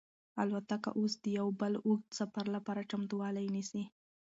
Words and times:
الوتکه 0.41 0.89
اوس 0.99 1.13
د 1.23 1.25
یو 1.39 1.47
بل 1.61 1.73
اوږد 1.87 2.09
سفر 2.19 2.45
لپاره 2.55 2.87
چمتووالی 2.91 3.45
نیسي. 3.55 3.83